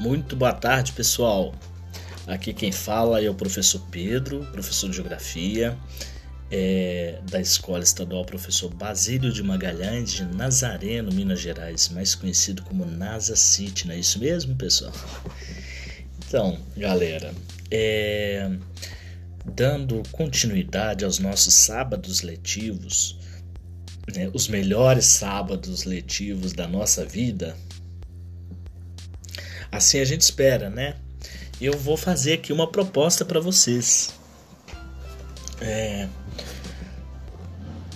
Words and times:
Muito 0.00 0.36
boa 0.36 0.52
tarde, 0.52 0.92
pessoal. 0.92 1.54
Aqui 2.26 2.52
quem 2.52 2.72
fala 2.72 3.22
é 3.22 3.28
o 3.28 3.34
professor 3.34 3.80
Pedro, 3.90 4.44
professor 4.52 4.88
de 4.90 4.96
Geografia 4.96 5.76
é, 6.50 7.18
da 7.28 7.40
Escola 7.40 7.82
Estadual 7.82 8.24
Professor 8.24 8.72
Basílio 8.72 9.32
de 9.32 9.42
Magalhães 9.42 10.12
de 10.12 10.24
Nazareno, 10.24 11.12
Minas 11.12 11.40
Gerais, 11.40 11.88
mais 11.88 12.14
conhecido 12.14 12.62
como 12.62 12.84
NASA 12.84 13.34
City, 13.34 13.88
não 13.88 13.94
é 13.94 13.98
isso 13.98 14.18
mesmo, 14.18 14.54
pessoal? 14.54 14.92
Então, 16.26 16.58
galera, 16.76 17.34
é, 17.70 18.50
dando 19.44 20.02
continuidade 20.12 21.04
aos 21.04 21.18
nossos 21.18 21.54
sábados 21.54 22.22
letivos, 22.22 23.18
né, 24.14 24.30
os 24.32 24.48
melhores 24.48 25.06
sábados 25.06 25.84
letivos 25.84 26.52
da 26.52 26.68
nossa 26.68 27.04
vida, 27.04 27.56
Assim 29.74 29.98
a 29.98 30.04
gente 30.04 30.20
espera, 30.20 30.70
né? 30.70 30.94
Eu 31.60 31.76
vou 31.76 31.96
fazer 31.96 32.34
aqui 32.34 32.52
uma 32.52 32.70
proposta 32.70 33.24
para 33.24 33.40
vocês. 33.40 34.14
É... 35.60 36.08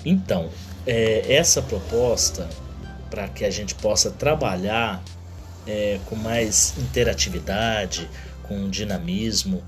Então, 0.04 0.50
é, 0.84 1.32
essa 1.32 1.62
proposta 1.62 2.48
para 3.08 3.28
que 3.28 3.44
a 3.44 3.50
gente 3.50 3.76
possa 3.76 4.10
trabalhar 4.10 5.02
é, 5.68 6.00
com 6.06 6.16
mais 6.16 6.74
interatividade, 6.78 8.10
com 8.42 8.68
dinamismo, 8.68 9.62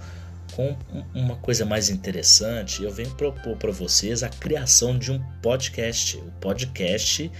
com 0.57 0.77
uma 1.15 1.37
coisa 1.37 1.65
mais 1.65 1.91
interessante, 1.91 2.83
eu 2.83 2.91
venho 2.91 3.11
propor 3.11 3.57
para 3.57 3.71
vocês 3.71 4.25
a 4.25 4.29
criação 4.29 4.99
de 4.99 5.13
um 5.13 5.23
podcast. 5.41 6.17
O 6.17 6.33
podcast 6.41 7.31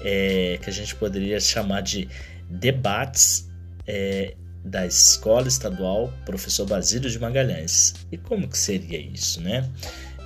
é, 0.00 0.58
que 0.62 0.70
a 0.70 0.72
gente 0.72 0.94
poderia 0.94 1.38
chamar 1.38 1.82
de 1.82 2.08
debates 2.48 3.52
é, 3.86 4.34
da 4.64 4.86
Escola 4.86 5.48
Estadual 5.48 6.12
Professor 6.24 6.66
Basílio 6.66 7.10
de 7.10 7.18
Magalhães. 7.18 7.94
E 8.10 8.16
como 8.16 8.48
que 8.48 8.56
seria 8.56 8.98
isso, 8.98 9.40
né? 9.40 9.70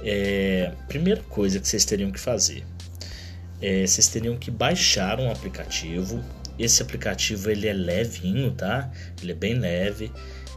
É, 0.04 0.72
primeira 0.86 1.22
coisa 1.22 1.58
que 1.58 1.66
vocês 1.66 1.84
teriam 1.84 2.10
que 2.10 2.20
fazer, 2.20 2.64
é, 3.60 3.86
vocês 3.86 4.08
teriam 4.08 4.36
que 4.36 4.50
baixar 4.50 5.18
um 5.18 5.30
aplicativo. 5.30 6.22
Esse 6.58 6.82
aplicativo 6.82 7.50
ele 7.50 7.68
é 7.68 7.72
levinho, 7.72 8.52
tá? 8.52 8.90
Ele 9.22 9.32
é 9.32 9.34
bem 9.34 9.54
leve. 9.54 10.12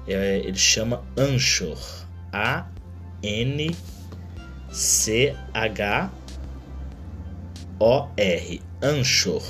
É, 0.08 0.38
ele 0.40 0.58
chama 0.58 1.04
Anchor. 1.18 1.80
A 2.34 2.66
N 3.22 3.76
C 4.72 5.36
H 5.54 6.12
O 7.78 8.08
R. 8.16 8.62
Anchor 8.82 9.44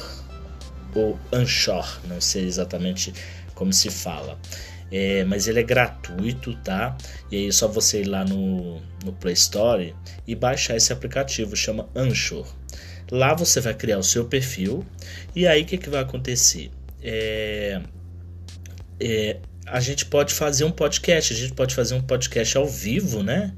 ou 0.96 1.18
Anchor, 1.32 2.00
não 2.08 2.20
sei 2.20 2.46
exatamente 2.46 3.14
como 3.62 3.72
se 3.72 3.92
fala. 3.92 4.40
É, 4.92 5.24
mas 5.24 5.48
ele 5.48 5.60
é 5.60 5.64
gratuito, 5.64 6.56
tá? 6.64 6.98
E 7.32 7.36
aí 7.38 7.48
é 7.48 7.52
só 7.52 7.68
você 7.68 8.02
ir 8.02 8.06
lá 8.06 8.26
no, 8.26 8.82
no 9.06 9.14
Play 9.14 9.36
Store 9.36 9.96
e 10.28 10.34
baixar 10.34 10.76
esse 10.76 10.92
aplicativo, 10.92 11.56
chama 11.56 11.88
Anchor. 11.96 12.48
Lá 13.12 13.36
você 13.36 13.62
vai 13.62 13.76
criar 13.76 14.00
o 14.00 14.04
seu 14.04 14.26
perfil 14.26 14.84
e 15.36 15.46
aí 15.46 15.62
o 15.62 15.66
que, 15.66 15.78
que 15.78 15.92
vai 15.92 16.02
acontecer? 16.02 16.72
É, 17.04 17.82
é, 19.00 19.38
a 19.68 19.80
gente 19.80 20.08
pode 20.08 20.34
fazer 20.34 20.64
um 20.64 20.72
podcast, 20.72 21.34
a 21.34 21.38
gente 21.38 21.54
pode 21.54 21.76
fazer 21.76 21.94
um 21.94 22.02
podcast 22.02 22.58
ao 22.58 22.66
vivo, 22.66 23.22
né? 23.22 23.54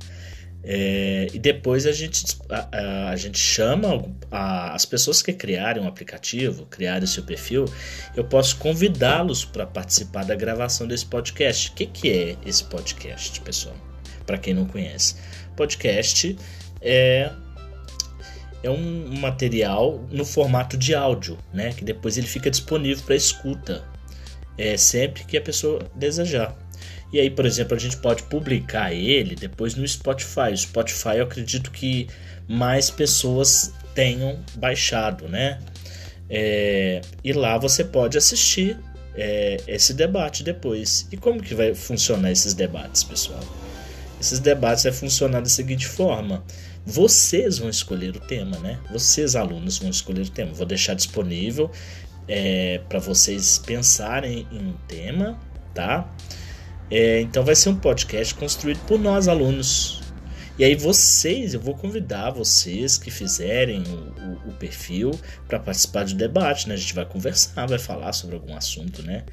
É, 0.65 1.27
e 1.33 1.39
depois 1.39 1.85
a 1.85 1.91
gente, 1.91 2.37
a, 2.49 3.09
a, 3.09 3.15
gente 3.17 3.37
chama 3.37 4.05
a, 4.31 4.73
as 4.73 4.85
pessoas 4.85 5.21
que 5.21 5.33
criarem 5.33 5.83
um 5.83 5.87
aplicativo, 5.87 6.65
criarem 6.67 7.03
o 7.03 7.07
seu 7.07 7.23
perfil, 7.23 7.65
eu 8.15 8.23
posso 8.23 8.55
convidá-los 8.57 9.43
para 9.43 9.65
participar 9.65 10.23
da 10.23 10.35
gravação 10.35 10.87
desse 10.87 11.05
podcast. 11.05 11.69
O 11.69 11.73
que, 11.73 11.85
que 11.85 12.09
é 12.09 12.37
esse 12.45 12.63
podcast, 12.63 13.41
pessoal? 13.41 13.75
Para 14.25 14.37
quem 14.37 14.53
não 14.53 14.65
conhece, 14.65 15.15
podcast 15.57 16.37
é, 16.81 17.29
é 18.63 18.69
um 18.69 19.17
material 19.19 20.07
no 20.09 20.23
formato 20.23 20.77
de 20.77 20.95
áudio, 20.95 21.37
né? 21.53 21.73
Que 21.73 21.83
depois 21.83 22.17
ele 22.17 22.27
fica 22.27 22.49
disponível 22.49 23.03
para 23.03 23.15
escuta, 23.15 23.83
é, 24.57 24.77
sempre 24.77 25.25
que 25.25 25.35
a 25.35 25.41
pessoa 25.41 25.91
desejar. 25.93 26.55
E 27.13 27.19
aí, 27.19 27.29
por 27.29 27.45
exemplo, 27.45 27.77
a 27.77 27.79
gente 27.79 27.95
pode 27.97 28.23
publicar 28.23 28.91
ele 28.91 29.35
depois 29.35 29.75
no 29.75 29.87
Spotify. 29.87 30.51
O 30.51 30.57
Spotify 30.57 31.17
eu 31.17 31.25
acredito 31.25 31.69
que 31.69 32.07
mais 32.47 32.89
pessoas 32.89 33.71
tenham 33.93 34.39
baixado, 34.55 35.29
né? 35.29 35.59
É, 36.27 37.01
e 37.23 37.31
lá 37.31 37.59
você 37.59 37.83
pode 37.83 38.17
assistir 38.17 38.79
é, 39.15 39.57
esse 39.67 39.93
debate 39.93 40.43
depois. 40.43 41.07
E 41.11 41.17
como 41.17 41.39
que 41.39 41.53
vai 41.53 41.75
funcionar 41.75 42.31
esses 42.31 42.55
debates, 42.55 43.03
pessoal? 43.03 43.43
Esses 44.19 44.39
debates 44.39 44.83
vai 44.83 44.91
funcionar 44.91 45.41
da 45.41 45.49
seguinte 45.49 45.85
forma: 45.85 46.43
vocês 46.83 47.59
vão 47.59 47.69
escolher 47.69 48.15
o 48.15 48.19
tema, 48.19 48.57
né? 48.57 48.79
Vocês, 48.91 49.35
alunos, 49.35 49.77
vão 49.77 49.91
escolher 49.91 50.21
o 50.21 50.29
tema. 50.29 50.51
Vou 50.51 50.65
deixar 50.65 50.95
disponível 50.95 51.69
é, 52.27 52.81
para 52.89 52.97
vocês 52.97 53.59
pensarem 53.59 54.47
em 54.51 54.69
um 54.69 54.73
tema, 54.87 55.39
tá? 55.75 56.09
É, 56.89 57.21
então 57.21 57.43
vai 57.43 57.55
ser 57.55 57.69
um 57.69 57.75
podcast 57.75 58.35
construído 58.35 58.79
por 58.85 58.99
nós, 58.99 59.27
alunos. 59.27 60.01
E 60.57 60.63
aí 60.63 60.75
vocês, 60.75 61.55
eu 61.55 61.59
vou 61.59 61.75
convidar 61.75 62.29
vocês 62.29 62.97
que 62.97 63.09
fizerem 63.09 63.81
o, 63.81 64.49
o, 64.49 64.49
o 64.49 64.53
perfil 64.53 65.11
para 65.47 65.59
participar 65.59 66.05
do 66.05 66.13
debate, 66.13 66.69
né? 66.69 66.75
A 66.75 66.77
gente 66.77 66.93
vai 66.93 67.05
conversar, 67.05 67.65
vai 67.65 67.79
falar 67.79 68.13
sobre 68.13 68.35
algum 68.35 68.55
assunto, 68.55 69.01
né? 69.01 69.23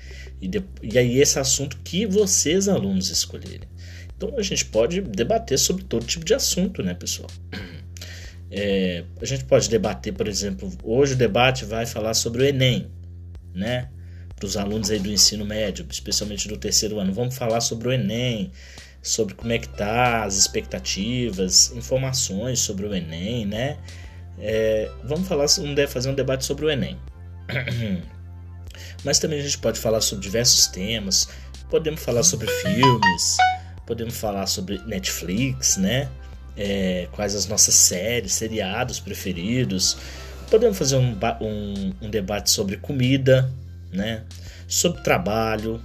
E, 0.40 0.48
de, 0.48 0.64
e 0.82 0.98
aí 0.98 1.20
esse 1.20 1.38
assunto 1.38 1.76
que 1.84 2.06
vocês, 2.06 2.68
alunos, 2.68 3.10
escolherem. 3.10 3.68
Então 4.16 4.34
a 4.38 4.42
gente 4.42 4.64
pode 4.66 5.02
debater 5.02 5.58
sobre 5.58 5.84
todo 5.84 6.06
tipo 6.06 6.24
de 6.24 6.32
assunto, 6.32 6.82
né, 6.82 6.94
pessoal? 6.94 7.30
É, 8.52 9.04
a 9.20 9.24
gente 9.24 9.44
pode 9.44 9.70
debater, 9.70 10.12
por 10.12 10.26
exemplo, 10.26 10.68
hoje 10.82 11.12
o 11.12 11.16
debate 11.16 11.64
vai 11.64 11.86
falar 11.86 12.14
sobre 12.14 12.42
o 12.42 12.44
Enem, 12.44 12.90
né? 13.54 13.88
Para 14.40 14.46
os 14.46 14.56
alunos 14.56 14.90
aí 14.90 14.98
do 14.98 15.10
ensino 15.10 15.44
médio, 15.44 15.86
especialmente 15.88 16.48
do 16.48 16.56
terceiro 16.56 16.98
ano. 16.98 17.12
Vamos 17.12 17.36
falar 17.36 17.60
sobre 17.60 17.88
o 17.88 17.92
Enem, 17.92 18.50
sobre 19.02 19.34
como 19.34 19.52
é 19.52 19.58
que 19.58 19.68
tá, 19.68 20.24
as 20.24 20.38
expectativas, 20.38 21.70
informações 21.76 22.58
sobre 22.58 22.86
o 22.86 22.94
Enem, 22.94 23.44
né? 23.44 23.76
É, 24.38 24.90
vamos 25.04 25.28
falar, 25.28 25.46
fazer 25.46 26.08
um 26.08 26.14
debate 26.14 26.46
sobre 26.46 26.64
o 26.64 26.70
Enem. 26.70 26.98
Mas 29.04 29.18
também 29.18 29.38
a 29.38 29.42
gente 29.42 29.58
pode 29.58 29.78
falar 29.78 30.00
sobre 30.00 30.24
diversos 30.24 30.66
temas. 30.68 31.28
Podemos 31.68 32.02
falar 32.02 32.22
sobre 32.22 32.48
filmes, 32.48 33.36
podemos 33.86 34.16
falar 34.16 34.46
sobre 34.46 34.78
Netflix, 34.86 35.76
né? 35.76 36.08
É, 36.56 37.08
quais 37.12 37.34
as 37.34 37.46
nossas 37.46 37.74
séries, 37.74 38.32
seriados 38.32 39.00
preferidos. 39.00 39.98
Podemos 40.50 40.78
fazer 40.78 40.96
um, 40.96 41.16
um, 41.40 41.92
um 42.02 42.10
debate 42.10 42.50
sobre 42.50 42.76
comida, 42.76 43.52
né? 43.92 44.24
Sobre 44.66 45.02
trabalho, 45.02 45.82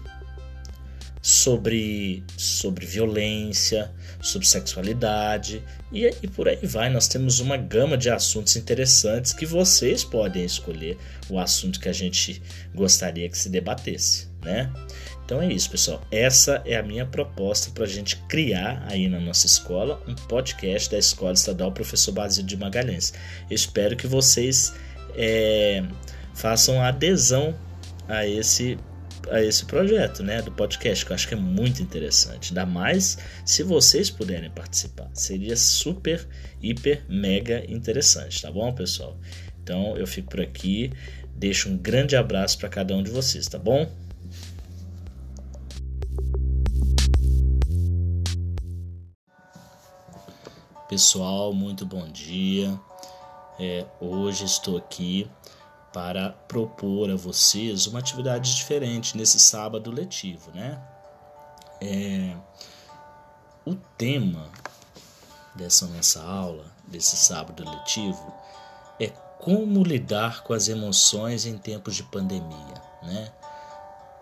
sobre, 1.22 2.24
sobre 2.38 2.86
violência, 2.86 3.92
sobre 4.22 4.48
sexualidade 4.48 5.64
e, 5.92 6.08
e 6.22 6.28
por 6.28 6.48
aí 6.48 6.60
vai. 6.64 6.88
Nós 6.88 7.08
temos 7.08 7.40
uma 7.40 7.58
gama 7.58 7.98
de 7.98 8.12
assuntos 8.12 8.56
interessantes 8.56 9.34
que 9.34 9.46
vocês 9.46 10.04
podem 10.04 10.46
escolher 10.46 10.98
o 11.28 11.40
assunto 11.40 11.80
que 11.80 11.90
a 11.90 11.94
gente 11.94 12.42
gostaria 12.76 13.28
que 13.28 13.38
se 13.38 13.50
debatesse, 13.50 14.28
né? 14.44 14.72
Então 15.26 15.42
é 15.42 15.52
isso, 15.52 15.72
pessoal. 15.72 16.00
Essa 16.12 16.62
é 16.64 16.76
a 16.76 16.84
minha 16.84 17.08
proposta 17.08 17.72
para 17.72 17.86
a 17.86 17.88
gente 17.88 18.18
criar 18.30 18.86
aí 18.88 19.08
na 19.10 19.20
nossa 19.20 19.48
escola 19.48 20.00
um 20.08 20.14
podcast 20.14 20.92
da 20.92 21.00
Escola 21.00 21.34
Estadual 21.34 21.72
Professor 21.72 22.12
Basílio 22.12 22.48
de 22.48 22.56
Magalhães. 22.56 23.12
Eu 23.50 23.56
espero 23.56 23.96
que 23.96 24.06
vocês 24.06 24.76
é, 25.16 25.84
façam 26.36 26.80
a 26.80 26.90
adesão 26.90 27.56
a 28.08 28.26
esse 28.26 28.78
a 29.32 29.42
esse 29.42 29.66
projeto, 29.66 30.22
né, 30.22 30.40
do 30.42 30.52
podcast, 30.52 31.04
que 31.04 31.12
eu 31.12 31.16
acho 31.16 31.28
que 31.28 31.34
é 31.34 31.38
muito 31.38 31.82
interessante. 31.82 32.50
Ainda 32.50 32.64
mais 32.64 33.18
se 33.44 33.64
vocês 33.64 34.10
puderem 34.10 34.52
participar. 34.52 35.10
Seria 35.14 35.56
super, 35.56 36.28
hiper, 36.62 37.04
mega 37.10 37.64
interessante, 37.68 38.40
tá 38.40 38.52
bom, 38.52 38.72
pessoal? 38.74 39.18
Então 39.64 39.98
eu 39.98 40.06
fico 40.06 40.30
por 40.30 40.42
aqui, 40.42 40.92
deixo 41.36 41.70
um 41.70 41.78
grande 41.78 42.16
abraço 42.16 42.60
para 42.60 42.70
cada 42.70 42.96
um 42.96 43.02
de 43.02 43.10
vocês, 43.10 43.48
tá 43.48 43.58
bom? 43.58 43.90
Pessoal, 50.88 51.52
muito 51.52 51.84
bom 51.84 52.08
dia. 52.12 52.80
É, 53.60 53.86
hoje 54.00 54.46
estou 54.46 54.78
aqui 54.78 55.28
para 55.96 56.32
propor 56.46 57.10
a 57.10 57.16
vocês 57.16 57.88
uma 57.88 58.00
atividade 58.00 58.54
diferente 58.54 59.16
nesse 59.16 59.40
sábado 59.40 59.90
letivo, 59.90 60.52
né? 60.52 60.78
É, 61.80 62.36
o 63.66 63.76
tema 63.98 64.50
dessa 65.56 65.88
nossa 65.88 66.22
aula, 66.22 66.66
desse 66.86 67.16
sábado 67.16 67.64
letivo, 67.64 68.34
é 69.00 69.08
como 69.40 69.84
lidar 69.84 70.44
com 70.44 70.52
as 70.52 70.68
emoções 70.68 71.46
em 71.46 71.58
tempos 71.58 71.96
de 71.96 72.04
pandemia, 72.04 72.74
né? 73.02 73.32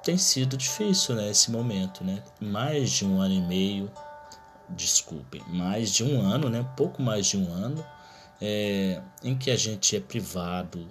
tem 0.03 0.15
sido 0.15 0.55
difícil, 0.55 1.15
né, 1.15 1.31
esse 1.31 1.49
momento, 1.49 2.03
né? 2.03 2.21
Mais 2.39 2.91
de 2.91 3.03
um 3.03 3.19
ano 3.19 3.33
e 3.33 3.41
meio, 3.41 3.91
desculpem, 4.69 5.41
mais 5.47 5.91
de 5.91 6.03
um 6.03 6.21
ano, 6.21 6.49
né? 6.49 6.63
Pouco 6.77 7.01
mais 7.01 7.25
de 7.25 7.37
um 7.37 7.51
ano, 7.51 7.83
é, 8.39 9.01
em 9.23 9.35
que 9.35 9.49
a 9.49 9.55
gente 9.55 9.95
é 9.95 9.99
privado 9.99 10.87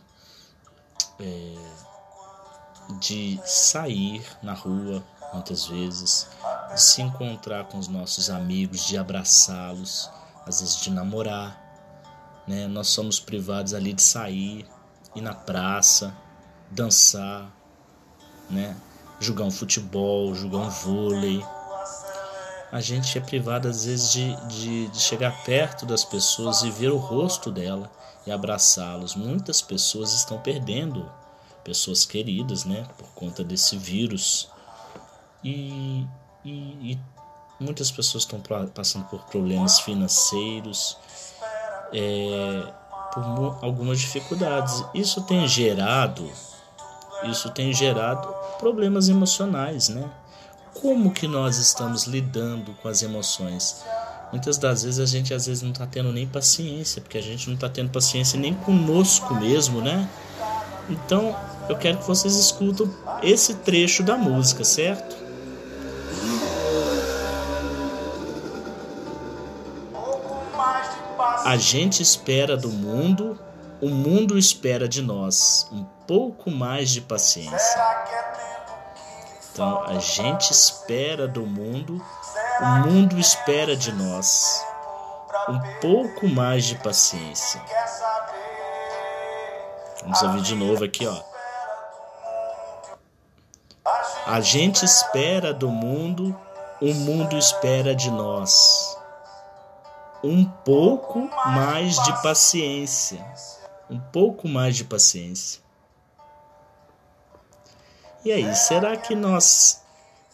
é, 1.23 2.95
de 2.99 3.41
sair 3.45 4.25
na 4.43 4.55
rua, 4.55 5.03
muitas 5.33 5.67
vezes, 5.67 6.29
de 6.73 6.81
se 6.81 7.01
encontrar 7.01 7.65
com 7.65 7.79
os 7.79 7.89
nossos 7.89 8.29
amigos, 8.29 8.87
de 8.87 8.99
abraçá-los, 8.99 10.11
às 10.47 10.61
vezes 10.61 10.77
de 10.77 10.91
namorar, 10.91 11.63
né? 12.47 12.67
Nós 12.67 12.89
somos 12.89 13.21
privados 13.21 13.75
ali 13.75 13.93
de 13.93 14.03
sair, 14.03 14.67
ir 15.15 15.21
na 15.21 15.35
praça, 15.35 16.15
dançar, 16.71 17.51
né? 18.51 18.77
Jogar 19.21 19.45
um 19.45 19.51
futebol, 19.51 20.35
jogar 20.35 20.59
um 20.59 20.71
vôlei. 20.71 21.45
A 22.73 22.81
gente 22.81 23.19
é 23.19 23.21
privado 23.21 23.69
às 23.69 23.85
vezes 23.85 24.11
de, 24.11 24.35
de, 24.47 24.89
de 24.89 24.99
chegar 24.99 25.45
perto 25.45 25.85
das 25.85 26.05
pessoas 26.05 26.63
e 26.63 26.71
ver 26.71 26.91
o 26.91 26.97
rosto 26.97 27.51
dela 27.51 27.91
e 28.27 28.33
abraçá-los. 28.33 29.15
Muitas 29.15 29.61
pessoas 29.61 30.15
estão 30.15 30.39
perdendo 30.39 31.07
pessoas 31.63 32.07
queridas, 32.07 32.65
né? 32.65 32.87
Por 32.97 33.09
conta 33.09 33.45
desse 33.45 33.77
vírus. 33.77 34.49
E, 35.45 36.07
e, 36.43 36.93
e 36.93 36.99
muitas 37.61 37.91
pessoas 37.91 38.25
estão 38.25 38.41
passando 38.75 39.05
por 39.05 39.21
problemas 39.27 39.79
financeiros. 39.81 40.97
É, 41.93 42.73
por 43.13 43.59
algumas 43.61 44.01
dificuldades. 44.01 44.83
Isso 44.95 45.21
tem 45.23 45.47
gerado, 45.47 46.31
isso 47.25 47.51
tem 47.51 47.73
gerado 47.73 48.27
problemas 48.59 49.09
emocionais, 49.09 49.91
né? 49.91 50.11
Como 50.75 51.13
que 51.13 51.29
nós 51.29 51.59
estamos 51.59 52.05
lidando 52.05 52.73
com 52.83 52.89
as 52.89 53.03
emoções? 53.03 53.85
Muitas 54.33 54.57
das 54.57 54.83
vezes 54.83 54.99
a 54.99 55.07
gente 55.07 55.35
às 55.35 55.47
vezes 55.47 55.63
não 55.63 55.71
está 55.71 55.87
tendo 55.87 56.11
nem 56.13 56.27
paciência, 56.27 57.03
porque 57.03 57.19
a 57.19 57.23
gente 57.23 57.47
não 57.49 57.55
está 57.55 57.69
tendo 57.69 57.91
paciência 57.91 58.41
nem 58.41 58.55
conosco 58.55 59.35
mesmo, 59.35 59.83
né? 59.83 60.09
Então 60.89 61.37
eu 61.69 61.77
quero 61.77 61.99
que 61.99 62.07
vocês 62.07 62.35
escutem 62.35 62.91
esse 63.23 63.57
trecho 63.57 64.03
da 64.03 64.17
música, 64.17 64.65
certo? 64.65 65.23
A 71.45 71.57
gente 71.57 72.03
espera 72.03 72.57
do 72.57 72.71
mundo, 72.71 73.39
o 73.81 73.89
mundo 73.89 74.39
espera 74.39 74.89
de 74.89 75.03
nós 75.03 75.69
um 75.71 75.85
pouco 76.07 76.51
mais 76.51 76.91
de 76.91 77.01
paciência. 77.01 77.81
Então, 79.53 79.83
a 79.83 79.99
gente 79.99 80.51
espera 80.51 81.29
do 81.29 81.45
mundo, 81.47 82.03
o 82.61 82.67
mundo 82.89 83.19
espera 83.19 83.77
de 83.77 83.93
nós 83.93 84.65
um 85.49 85.61
pouco 85.81 86.27
mais 86.27 86.65
de 86.65 86.77
paciência. 86.77 87.61
Vamos 90.03 90.23
ouvir 90.23 90.43
de 90.43 90.55
novo 90.55 90.85
aqui, 90.85 91.07
ó. 91.07 91.23
A 94.27 94.41
gente 94.41 94.85
espera 94.85 95.53
do 95.53 95.69
mundo, 95.69 96.35
o 96.81 96.95
mundo 96.95 97.37
espera 97.37 97.95
de 97.95 98.11
nós 98.11 98.97
um 100.25 100.45
pouco 100.45 101.29
mais 101.47 101.97
de 101.97 102.23
paciência. 102.23 103.25
Um 103.91 103.99
pouco 103.99 104.49
mais 104.49 104.77
de 104.77 104.85
paciência. 104.85 105.62
E 108.25 108.31
aí, 108.31 108.55
será 108.55 108.97
que 108.97 109.15
nós 109.15 109.83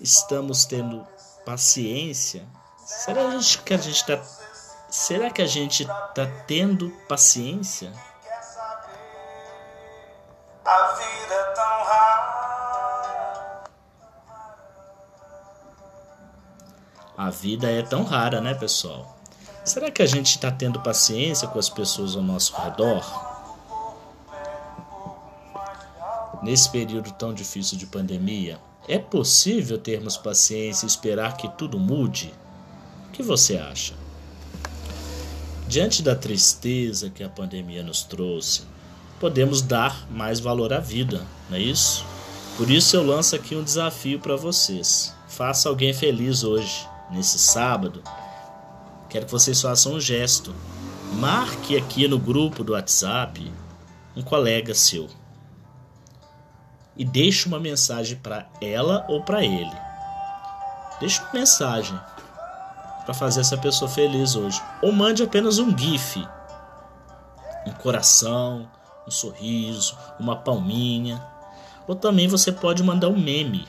estamos 0.00 0.64
tendo 0.64 1.06
paciência? 1.44 2.46
Será 2.85 3.23
que 3.64 3.75
a 3.75 3.79
gente 3.79 3.96
está 3.96 4.23
Será 4.90 5.31
que 5.31 5.43
a 5.43 5.46
gente 5.46 5.82
está 5.82 6.26
tendo 6.46 6.88
paciência? 7.06 7.93
A 10.64 10.93
vida 10.93 11.35
é 11.35 11.44
tão 11.55 11.85
rara. 11.85 13.64
A 17.19 17.31
vida 17.31 17.70
é 17.70 17.82
tão 17.82 18.02
rara, 18.05 18.40
né, 18.40 18.55
pessoal? 18.55 19.19
Será 19.62 19.90
que 19.90 20.00
a 20.00 20.06
gente 20.06 20.37
está 20.37 20.50
tendo 20.50 20.81
paciência 20.81 21.46
com 21.46 21.58
as 21.58 21.69
pessoas 21.69 22.17
ao 22.17 22.23
nosso 22.23 22.56
redor? 22.56 23.27
Nesse 26.43 26.70
período 26.70 27.12
tão 27.12 27.35
difícil 27.35 27.76
de 27.76 27.87
pandemia, 27.87 28.58
é 28.87 28.99
possível 28.99 29.79
termos 29.79 30.17
paciência 30.17 30.87
e 30.87 30.88
esperar 30.88 31.37
que 31.37 31.49
tudo 31.56 31.79
mude? 31.79 32.32
O 33.08 33.12
que 33.12 33.23
você 33.23 33.56
acha? 33.56 33.94
Diante 35.67 36.02
da 36.02 36.14
tristeza 36.14 37.11
que 37.11 37.23
a 37.23 37.29
pandemia 37.29 37.82
nos 37.82 38.02
trouxe, 38.02 38.62
podemos 39.20 39.61
dar 39.61 40.06
mais 40.11 40.40
valor 40.40 40.73
à 40.73 40.81
vida, 40.81 41.26
não 41.50 41.56
é 41.56 41.61
isso? 41.61 42.05
Por 42.56 42.70
isso 42.70 42.96
eu 42.96 43.05
lanço 43.05 43.37
aqui 43.37 43.55
um 43.55 43.62
desafio 43.62 44.19
para 44.19 44.37
vocês. 44.37 45.14
Faça 45.29 45.69
alguém 45.69 45.93
feliz 45.93 46.43
hoje, 46.43 46.87
nesse 47.11 47.38
sábado, 47.38 48.02
Quero 49.08 49.25
que 49.25 49.32
vocês 49.32 49.61
façam 49.61 49.94
um 49.94 50.00
gesto. 50.00 50.55
Marque 51.14 51.76
aqui 51.76 52.06
no 52.06 52.19
grupo 52.19 52.62
do 52.62 52.75
WhatsApp 52.75 53.50
um 54.14 54.20
colega 54.20 54.75
seu. 54.75 55.08
E 56.98 57.04
deixe 57.04 57.46
uma 57.46 57.60
mensagem 57.60 58.16
para 58.16 58.46
ela 58.60 59.06
ou 59.08 59.22
para 59.22 59.44
ele. 59.44 59.72
Deixe 60.98 61.20
uma 61.22 61.32
mensagem 61.32 61.98
para 63.04 63.14
fazer 63.14 63.40
essa 63.40 63.56
pessoa 63.56 63.88
feliz 63.88 64.34
hoje. 64.34 64.60
Ou 64.82 64.92
mande 64.92 65.22
apenas 65.22 65.58
um 65.58 65.76
GIF. 65.76 66.26
Um 67.64 67.72
coração, 67.72 68.68
um 69.06 69.10
sorriso, 69.10 69.96
uma 70.18 70.36
palminha. 70.36 71.22
Ou 71.86 71.94
também 71.94 72.26
você 72.26 72.50
pode 72.50 72.82
mandar 72.82 73.08
um 73.08 73.18
meme. 73.18 73.66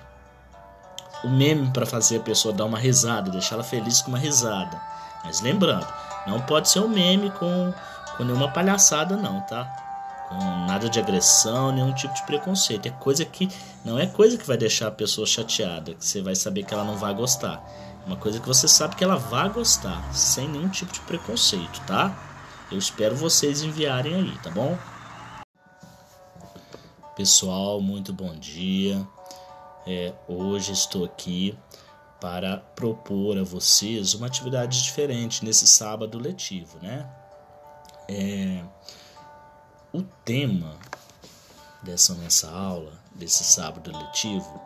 Um 1.24 1.30
meme 1.30 1.70
para 1.72 1.86
fazer 1.86 2.18
a 2.18 2.22
pessoa 2.24 2.54
dar 2.54 2.66
uma 2.66 2.80
risada, 2.80 3.30
deixar 3.30 3.56
ela 3.56 3.64
feliz 3.64 4.02
com 4.02 4.10
uma 4.10 4.18
risada. 4.18 4.82
Mas 5.24 5.40
lembrando, 5.42 5.88
não 6.26 6.42
pode 6.42 6.70
ser 6.70 6.80
um 6.80 6.88
meme 6.88 7.30
com, 7.32 7.74
com 8.18 8.24
nenhuma 8.24 8.52
palhaçada, 8.52 9.16
não, 9.16 9.42
tá? 9.42 9.89
Nada 10.32 10.88
de 10.88 11.00
agressão, 11.00 11.72
nenhum 11.72 11.94
tipo 11.94 12.14
de 12.14 12.24
preconceito. 12.24 12.86
É 12.86 12.92
coisa 12.92 13.26
que. 13.26 13.50
Não 13.84 13.98
é 13.98 14.06
coisa 14.06 14.38
que 14.38 14.46
vai 14.46 14.58
deixar 14.58 14.88
a 14.88 14.92
pessoa 14.92 15.26
chateada, 15.26 15.96
que 15.96 16.06
você 16.06 16.22
vai 16.22 16.36
saber 16.36 16.64
que 16.64 16.74
ela 16.74 16.84
não 16.84 16.96
vai 16.96 17.14
gostar. 17.14 17.64
É 18.04 18.06
uma 18.06 18.16
coisa 18.16 18.40
que 18.40 18.48
você 18.48 18.68
sabe 18.68 18.96
que 18.96 19.04
ela 19.04 19.16
vai 19.16 19.50
gostar, 19.50 20.14
sem 20.14 20.48
nenhum 20.48 20.70
tipo 20.70 20.92
de 20.94 21.00
preconceito, 21.02 21.82
tá? 21.88 22.16
Eu 22.72 22.78
espero 22.78 23.16
vocês 23.16 23.64
enviarem 23.64 24.14
aí, 24.14 24.38
tá 24.44 24.52
bom? 24.52 24.78
Pessoal, 27.16 27.82
muito 27.82 28.14
bom 28.14 28.36
dia. 28.36 29.06
É, 29.88 30.14
hoje 30.28 30.72
estou 30.72 31.04
aqui 31.04 31.58
para 32.22 32.58
propor 32.76 33.38
a 33.38 33.44
vocês 33.44 34.14
uma 34.14 34.28
atividade 34.28 34.84
diferente 34.84 35.44
nesse 35.44 35.66
sábado 35.66 36.20
letivo, 36.20 36.78
né? 36.82 37.10
É, 38.08 38.64
o 39.94 40.02
tema 40.26 40.76
dessa 41.82 42.14
nossa 42.14 42.50
aula, 42.50 42.94
desse 43.14 43.44
sábado 43.44 43.92
letivo, 43.96 44.62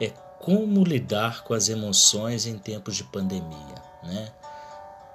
é 0.00 0.08
como 0.40 0.84
lidar 0.84 1.44
com 1.44 1.54
as 1.54 1.68
emoções 1.68 2.46
em 2.46 2.58
tempos 2.58 2.96
de 2.96 3.04
pandemia, 3.04 3.74
né? 4.02 4.32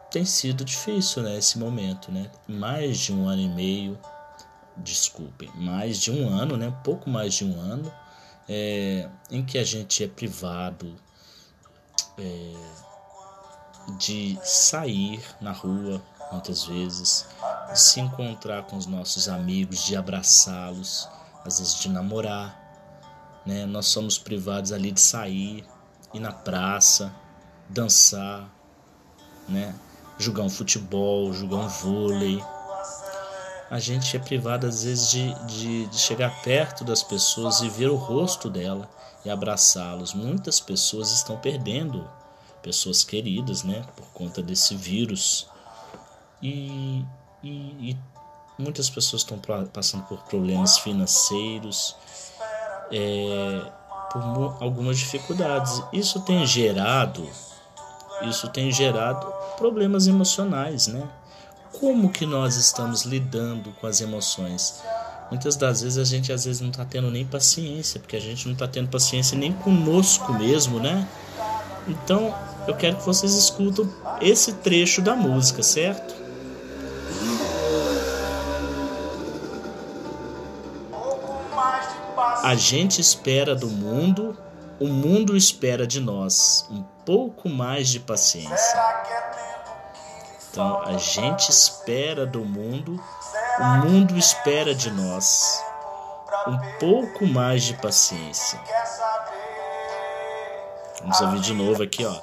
Tem 0.10 0.26
sido 0.26 0.64
difícil, 0.64 1.22
né, 1.22 1.38
esse 1.38 1.60
momento, 1.60 2.12
né? 2.12 2.32
Mais 2.48 2.98
de 2.98 3.14
um 3.14 3.28
ano 3.28 3.42
e 3.42 3.50
meio, 3.50 4.00
desculpem, 4.78 5.52
mais 5.56 6.00
de 6.00 6.12
um 6.12 6.30
ano, 6.30 6.56
né? 6.56 6.74
Pouco 6.84 7.10
mais 7.10 7.34
de 7.34 7.46
um 7.46 7.60
ano, 7.60 7.92
é, 8.48 9.10
em 9.30 9.46
que 9.46 9.58
a 9.58 9.64
gente 9.64 10.04
é 10.04 10.08
privado 10.08 10.96
é, 12.18 12.54
de 13.98 14.40
sair 14.44 15.22
na 15.42 15.52
rua 15.52 16.02
muitas 16.32 16.66
vezes, 16.66 17.26
de 17.72 17.80
se 17.80 18.00
encontrar 18.00 18.64
com 18.64 18.78
os 18.78 18.86
nossos 18.86 19.28
amigos, 19.28 19.86
de 19.86 19.96
abraçá-los, 19.96 21.08
às 21.46 21.60
vezes 21.60 21.80
de 21.80 21.90
namorar. 21.90 22.68
Né? 23.46 23.66
Nós 23.66 23.88
somos 23.88 24.18
privados 24.18 24.72
ali 24.72 24.92
de 24.92 25.00
sair, 25.00 25.66
ir 26.14 26.20
na 26.20 26.32
praça, 26.32 27.14
dançar, 27.70 28.50
né? 29.48 29.76
jogar 30.18 30.44
um 30.44 30.50
futebol, 30.50 31.32
jogar 31.34 31.58
um 31.58 31.68
vôlei. 31.68 32.44
A 33.70 33.80
gente 33.80 34.16
é 34.16 34.20
privado 34.20 34.66
às 34.66 34.84
vezes 34.84 35.10
de, 35.10 35.34
de, 35.46 35.88
de 35.88 35.98
chegar 35.98 36.42
perto 36.42 36.84
das 36.84 37.04
pessoas 37.04 37.62
e 37.62 37.70
ver 37.70 37.90
o 37.90 37.96
rosto 37.96 38.50
dela 38.50 38.90
e 39.26 39.30
abraçá-los. 39.30 40.14
Muitas 40.14 40.60
pessoas 40.60 41.12
estão 41.12 41.38
perdendo 41.38 42.10
pessoas 42.62 43.04
queridas, 43.04 43.64
né, 43.64 43.86
por 43.96 44.08
conta 44.08 44.42
desse 44.42 44.76
vírus. 44.76 45.48
E, 46.42 47.04
e, 47.44 47.92
e 47.92 47.98
muitas 48.58 48.90
pessoas 48.90 49.22
estão 49.22 49.40
passando 49.72 50.04
por 50.04 50.20
problemas 50.24 50.80
financeiros, 50.80 51.96
é, 52.92 53.72
por 54.12 54.58
algumas 54.60 54.98
dificuldades. 54.98 55.82
Isso 55.94 56.22
tem 56.22 56.46
gerado, 56.46 57.28
isso 58.24 58.48
tem 58.50 58.72
gerado 58.72 59.32
problemas 59.58 60.08
emocionais, 60.08 60.88
né? 60.88 61.08
Como 61.80 62.10
que 62.10 62.26
nós 62.26 62.56
estamos 62.56 63.04
lidando 63.04 63.72
com 63.80 63.86
as 63.86 64.02
emoções? 64.02 64.82
Muitas 65.30 65.56
das 65.56 65.82
vezes 65.82 65.98
a 65.98 66.06
gente 66.06 66.32
às 66.32 66.46
vezes 66.46 66.62
não 66.62 66.70
está 66.70 66.86
tendo 66.86 67.12
nem 67.12 67.26
paciência, 67.26 68.00
porque 68.00 68.16
a 68.16 68.20
gente 68.20 68.46
não 68.46 68.54
está 68.54 68.68
tendo 68.68 68.90
paciência 68.90 69.38
nem 69.38 69.52
conosco 69.52 70.34
mesmo, 70.34 70.80
né? 70.80 71.08
Então 71.88 72.34
eu 72.68 72.76
quero 72.76 72.98
que 72.98 73.06
vocês 73.06 73.34
escutam 73.34 73.88
esse 74.22 74.54
trecho 74.54 75.02
da 75.02 75.16
música, 75.16 75.62
certo? 75.62 76.27
A 82.44 82.56
gente 82.56 83.02
espera 83.02 83.56
do 83.56 83.68
mundo, 83.68 84.38
o 84.80 84.88
mundo 84.88 85.36
espera 85.36 85.88
de 85.88 86.00
nós 86.00 86.66
um 86.70 86.84
pouco 87.06 87.50
mais 87.50 87.90
de 87.90 88.00
paciência. 88.00 88.80
Então, 90.50 90.82
a 90.82 90.98
gente 90.98 91.50
espera 91.50 92.26
do 92.26 92.44
mundo, 92.46 93.02
o 93.60 93.64
mundo 93.86 94.18
espera 94.18 94.74
de 94.74 94.90
nós 94.92 95.64
um 96.48 96.58
pouco 96.80 97.26
mais 97.26 97.64
de 97.64 97.74
paciência. 97.76 98.60
Vamos 101.02 101.22
ouvir 101.22 101.40
de 101.42 101.54
novo 101.54 101.84
aqui, 101.84 102.06
ó. 102.06 102.22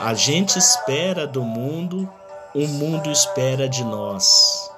A 0.00 0.14
gente 0.14 0.58
espera 0.58 1.26
do 1.26 1.42
mundo, 1.42 2.12
o 2.54 2.66
mundo 2.66 3.10
espera 3.10 3.68
de 3.68 3.84
nós 3.84 4.71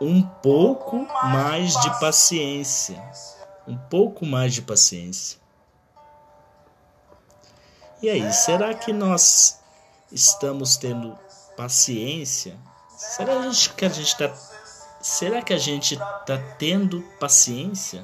um 0.00 0.22
pouco 0.22 1.06
mais 1.24 1.72
de 1.80 2.00
paciência. 2.00 3.02
Um 3.66 3.76
pouco 3.76 4.24
mais 4.24 4.54
de 4.54 4.62
paciência. 4.62 5.38
E 8.02 8.08
aí, 8.08 8.32
será 8.32 8.74
que 8.74 8.92
nós 8.92 9.60
estamos 10.12 10.76
tendo 10.76 11.18
paciência? 11.56 12.56
Será 12.96 13.34
que 13.76 13.84
a 13.84 13.88
gente 13.88 14.06
está 14.06 14.28
Será 15.06 15.40
que 15.40 15.54
a 15.54 15.58
gente 15.58 15.94
está 15.94 16.36
tendo 16.58 17.00
paciência? 17.20 18.02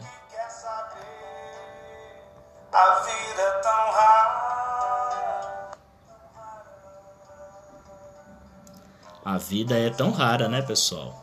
A 2.72 2.94
vida 3.00 3.42
é 3.42 3.50
tão 3.60 3.90
rara. 3.90 5.70
A 9.24 9.38
vida 9.38 9.76
é 9.76 9.90
tão 9.90 10.12
rara, 10.12 10.48
né, 10.48 10.62
pessoal? 10.62 11.21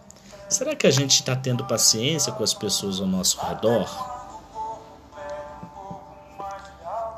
Será 0.50 0.76
que 0.76 0.88
a 0.88 0.92
gente 0.92 1.12
está 1.12 1.36
tendo 1.36 1.64
paciência 1.66 2.32
com 2.32 2.44
as 2.44 2.56
pessoas 2.56 3.00
ao 3.00 3.06
nosso 3.06 3.40
redor? 3.40 3.88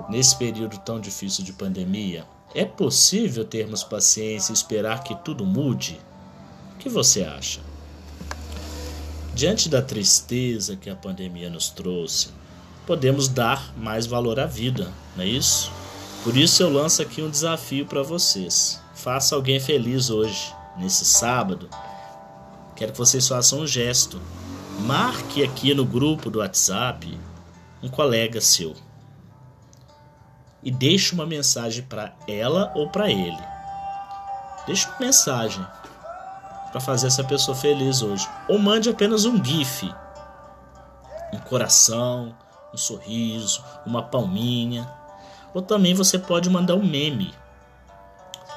Nesse 0.09 0.35
período 0.35 0.77
tão 0.79 0.99
difícil 0.99 1.45
de 1.45 1.53
pandemia, 1.53 2.25
é 2.53 2.65
possível 2.65 3.45
termos 3.45 3.85
paciência 3.85 4.51
e 4.51 4.53
esperar 4.53 5.01
que 5.01 5.15
tudo 5.15 5.45
mude? 5.45 5.97
O 6.75 6.77
que 6.79 6.89
você 6.89 7.23
acha? 7.23 7.61
Diante 9.33 9.69
da 9.69 9.81
tristeza 9.81 10.75
que 10.75 10.89
a 10.89 10.95
pandemia 10.95 11.49
nos 11.49 11.69
trouxe, 11.69 12.27
podemos 12.85 13.29
dar 13.29 13.73
mais 13.77 14.05
valor 14.05 14.41
à 14.41 14.45
vida, 14.45 14.91
não 15.15 15.23
é 15.23 15.27
isso? 15.27 15.71
Por 16.25 16.35
isso 16.35 16.61
eu 16.61 16.69
lanço 16.69 17.01
aqui 17.01 17.21
um 17.21 17.29
desafio 17.29 17.85
para 17.85 18.03
vocês. 18.03 18.81
Faça 18.93 19.35
alguém 19.35 19.57
feliz 19.57 20.09
hoje, 20.09 20.53
nesse 20.77 21.05
sábado. 21.05 21.69
Quero 22.81 22.93
que 22.93 22.97
vocês 22.97 23.27
façam 23.27 23.59
um 23.59 23.67
gesto. 23.67 24.19
Marque 24.79 25.43
aqui 25.43 25.71
no 25.71 25.85
grupo 25.85 26.31
do 26.31 26.39
WhatsApp 26.39 27.15
um 27.83 27.87
colega 27.87 28.41
seu. 28.41 28.75
E 30.63 30.71
deixe 30.71 31.13
uma 31.13 31.27
mensagem 31.27 31.83
para 31.83 32.11
ela 32.27 32.71
ou 32.73 32.89
para 32.89 33.11
ele. 33.11 33.37
Deixe 34.65 34.87
uma 34.87 34.97
mensagem 34.99 35.63
para 36.71 36.81
fazer 36.81 37.05
essa 37.05 37.23
pessoa 37.23 37.55
feliz 37.55 38.01
hoje. 38.01 38.27
Ou 38.49 38.57
mande 38.57 38.89
apenas 38.89 39.25
um 39.25 39.45
GIF. 39.45 39.93
Um 41.31 41.37
coração, 41.37 42.35
um 42.73 42.77
sorriso, 42.77 43.63
uma 43.85 44.01
palminha. 44.01 44.91
Ou 45.53 45.61
também 45.61 45.93
você 45.93 46.17
pode 46.17 46.49
mandar 46.49 46.73
um 46.73 46.83
meme. 46.83 47.31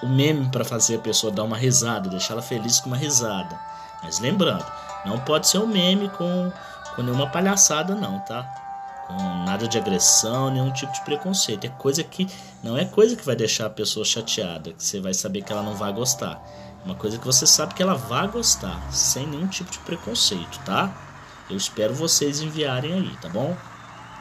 O 0.04 0.08
meme 0.08 0.50
para 0.50 0.66
fazer 0.66 0.96
a 0.96 0.98
pessoa 0.98 1.32
dar 1.32 1.44
uma 1.44 1.56
risada, 1.56 2.10
deixar 2.10 2.34
ela 2.34 2.42
feliz 2.42 2.78
com 2.78 2.88
uma 2.88 2.96
risada. 2.96 3.58
Mas 4.02 4.20
lembrando, 4.20 4.64
não 5.06 5.18
pode 5.18 5.48
ser 5.48 5.56
um 5.56 5.66
meme 5.66 6.10
com, 6.10 6.52
com 6.94 7.02
nenhuma 7.02 7.30
palhaçada, 7.30 7.94
não, 7.94 8.20
tá? 8.20 8.42
Com 9.06 9.44
nada 9.46 9.66
de 9.66 9.78
agressão, 9.78 10.50
nenhum 10.50 10.70
tipo 10.70 10.92
de 10.92 11.00
preconceito. 11.00 11.64
É 11.64 11.70
coisa 11.70 12.04
que 12.04 12.28
não 12.62 12.76
é 12.76 12.84
coisa 12.84 13.16
que 13.16 13.24
vai 13.24 13.34
deixar 13.34 13.64
a 13.64 13.70
pessoa 13.70 14.04
chateada, 14.04 14.74
que 14.74 14.84
você 14.84 15.00
vai 15.00 15.14
saber 15.14 15.40
que 15.40 15.50
ela 15.50 15.62
não 15.62 15.74
vai 15.74 15.90
gostar. 15.90 16.38
É 16.82 16.84
uma 16.84 16.94
coisa 16.94 17.18
que 17.18 17.24
você 17.24 17.46
sabe 17.46 17.72
que 17.72 17.82
ela 17.82 17.94
vai 17.94 18.28
gostar, 18.28 18.78
sem 18.92 19.26
nenhum 19.26 19.46
tipo 19.46 19.70
de 19.70 19.78
preconceito, 19.78 20.60
tá? 20.66 20.92
Eu 21.48 21.56
espero 21.56 21.94
vocês 21.94 22.42
enviarem 22.42 22.92
aí, 22.92 23.16
tá 23.22 23.28
bom? 23.30 23.56